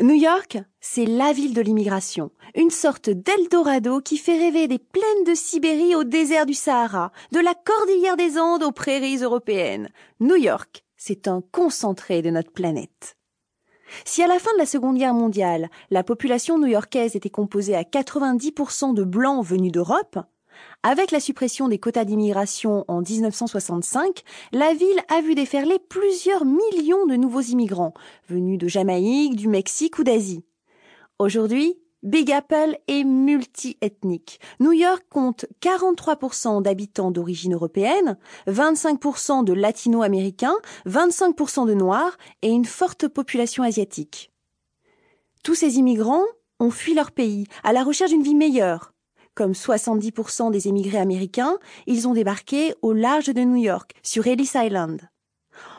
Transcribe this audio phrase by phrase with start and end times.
[0.00, 5.24] New York, c'est la ville de l'immigration, une sorte d'Eldorado qui fait rêver des plaines
[5.26, 9.88] de Sibérie au désert du Sahara, de la cordillère des Andes aux prairies européennes.
[10.20, 13.16] New York, c'est un concentré de notre planète.
[14.04, 17.82] Si à la fin de la Seconde Guerre mondiale, la population new-yorkaise était composée à
[17.82, 20.18] 90% de blancs venus d'Europe,
[20.82, 27.06] avec la suppression des quotas d'immigration en 1965, la ville a vu déferler plusieurs millions
[27.06, 27.94] de nouveaux immigrants,
[28.28, 30.44] venus de Jamaïque, du Mexique ou d'Asie.
[31.18, 34.38] Aujourd'hui, Big Apple est multi-ethnique.
[34.60, 38.16] New York compte 43% d'habitants d'origine européenne,
[38.46, 44.30] 25% de latino-américains, 25% de noirs et une forte population asiatique.
[45.42, 46.24] Tous ces immigrants
[46.60, 48.92] ont fui leur pays à la recherche d'une vie meilleure.
[49.36, 54.52] Comme 70% des émigrés américains, ils ont débarqué au large de New York, sur Ellis
[54.54, 55.02] Island.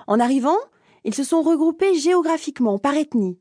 [0.05, 0.59] En arrivant,
[1.03, 3.39] ils se sont regroupés géographiquement, par ethnie.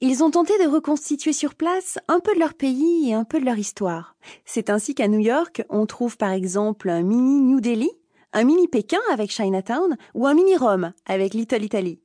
[0.00, 3.40] Ils ont tenté de reconstituer sur place un peu de leur pays et un peu
[3.40, 4.16] de leur histoire.
[4.44, 7.90] C'est ainsi qu'à New York, on trouve par exemple un mini New Delhi,
[8.32, 12.00] un mini Pékin avec Chinatown ou un mini Rome avec Little Italy.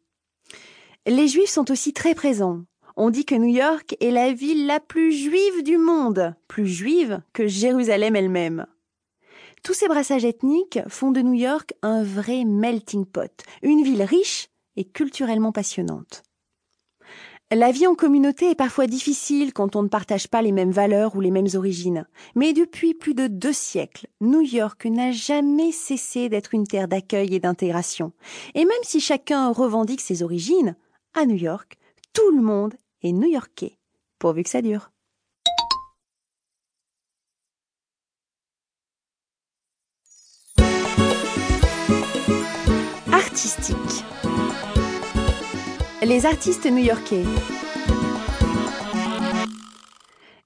[1.06, 2.64] Les Juifs sont aussi très présents.
[3.02, 7.22] On dit que New York est la ville la plus juive du monde, plus juive
[7.32, 8.66] que Jérusalem elle-même.
[9.64, 14.50] Tous ces brassages ethniques font de New York un vrai melting pot, une ville riche
[14.76, 16.24] et culturellement passionnante.
[17.52, 21.16] La vie en communauté est parfois difficile quand on ne partage pas les mêmes valeurs
[21.16, 22.06] ou les mêmes origines.
[22.36, 27.34] Mais depuis plus de deux siècles, New York n'a jamais cessé d'être une terre d'accueil
[27.34, 28.12] et d'intégration.
[28.56, 30.76] Et même si chacun revendique ses origines,
[31.14, 31.78] à New York,
[32.12, 33.78] tout le monde et new-yorkais,
[34.20, 34.92] pourvu que ça dure.
[43.12, 44.04] Artistique.
[46.02, 47.24] Les artistes new-yorkais.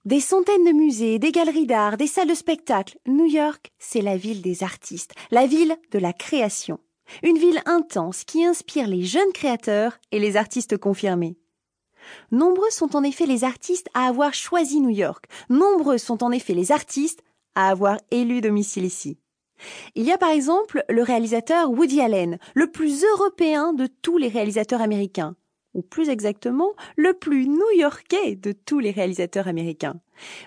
[0.06, 2.98] Des centaines de musées, des galeries d'art, des salles de spectacle.
[3.08, 6.80] New York, c'est la ville des artistes, la ville de la création.
[7.24, 11.38] Une ville intense qui inspire les jeunes créateurs et les artistes confirmés.
[12.32, 15.26] Nombreux sont en effet les artistes à avoir choisi New York.
[15.50, 17.24] Nombreux sont en effet les artistes
[17.56, 19.18] à avoir élu domicile ici.
[19.96, 24.28] Il y a par exemple le réalisateur Woody Allen, le plus européen de tous les
[24.28, 25.36] réalisateurs américains,
[25.74, 30.00] ou plus exactement, le plus new-yorkais de tous les réalisateurs américains.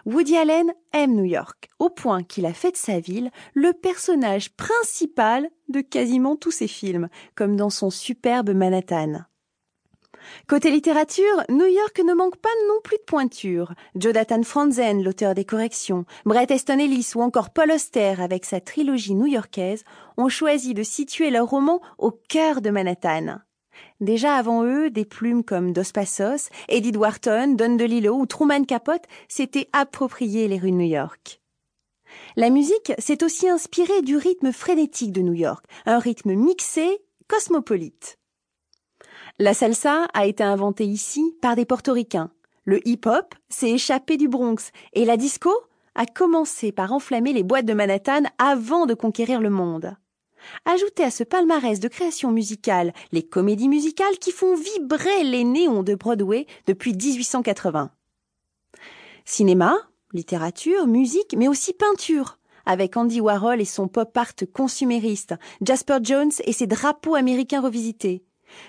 [0.04, 4.54] Woody Allen aime New York, au point qu'il a fait de sa ville le personnage
[4.54, 9.24] principal de quasiment tous ses films, comme dans son superbe Manhattan.
[10.48, 13.74] Côté littérature, New York ne manque pas non plus de pointure.
[13.94, 19.14] Jonathan Franzen, l'auteur des corrections, Bret Easton Ellis ou encore Paul Auster avec sa trilogie
[19.14, 19.84] new-yorkaise
[20.16, 23.38] ont choisi de situer leur roman au cœur de Manhattan.
[24.00, 29.04] Déjà avant eux, des plumes comme Dos Passos, Edith Wharton, Don DeLillo ou Truman Capote
[29.28, 31.40] s'étaient appropriés les rues de New York.
[32.36, 36.98] La musique s'est aussi inspirée du rythme frénétique de New York, un rythme mixé,
[37.28, 38.18] cosmopolite.
[39.38, 42.30] La salsa a été inventée ici par des portoricains.
[42.64, 45.52] Le hip-hop s'est échappé du Bronx et la disco
[45.94, 49.94] a commencé par enflammer les boîtes de Manhattan avant de conquérir le monde.
[50.64, 55.82] Ajoutez à ce palmarès de création musicale les comédies musicales qui font vibrer les néons
[55.82, 57.90] de Broadway depuis 1880.
[59.26, 59.76] Cinéma,
[60.14, 66.32] littérature, musique, mais aussi peinture, avec Andy Warhol et son pop art consumériste, Jasper Jones
[66.44, 68.24] et ses drapeaux américains revisités,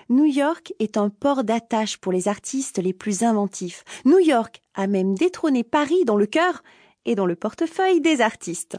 [0.10, 3.84] New York est un port d'attache pour les artistes les plus inventifs.
[4.06, 6.64] New York a même détrôné Paris dans le cœur
[7.06, 8.78] et dans le portefeuille des artistes.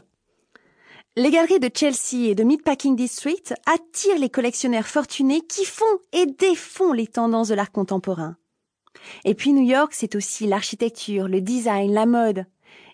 [1.15, 6.25] Les galeries de Chelsea et de Meatpacking District attirent les collectionneurs fortunés qui font et
[6.27, 8.37] défont les tendances de l'art contemporain.
[9.25, 12.45] Et puis New York, c'est aussi l'architecture, le design, la mode.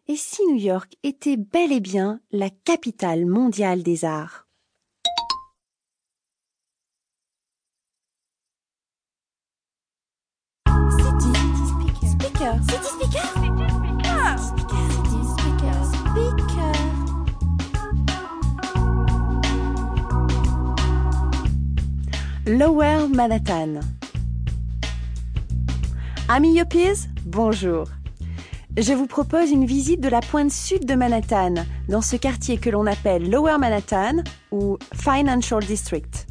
[0.07, 4.44] Et si New York était bel et bien la capitale mondiale des arts?
[22.47, 23.79] Lower Manhattan.
[26.29, 27.85] Amis Yuppies, bonjour.
[28.77, 31.55] Je vous propose une visite de la pointe sud de Manhattan,
[31.89, 36.27] dans ce quartier que l'on appelle Lower Manhattan ou Financial District.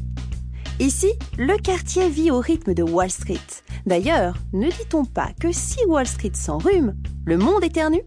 [0.79, 3.39] Ici, le quartier vit au rythme de Wall Street.
[3.85, 8.01] D'ailleurs, ne dit-on pas que si Wall Street s'enrhume, le monde éternue?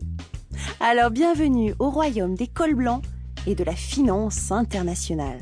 [0.81, 3.05] Alors bienvenue au royaume des cols blancs
[3.47, 5.39] et de la finance internationale.